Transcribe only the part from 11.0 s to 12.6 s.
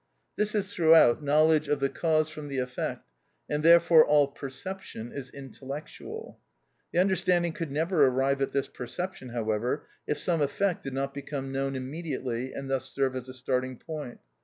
become known immediately,